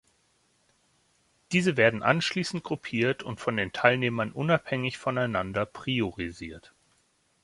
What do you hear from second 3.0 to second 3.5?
und